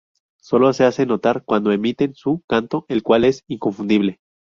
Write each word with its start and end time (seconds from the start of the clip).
Sólo 0.41 0.73
se 0.73 0.83
hacen 0.83 1.09
notar 1.09 1.43
cuando 1.45 1.71
emiten 1.71 2.15
su 2.15 2.41
canto, 2.49 2.85
el 2.89 3.03
cual 3.03 3.23
es 3.23 3.43
inconfundible. 3.47 4.17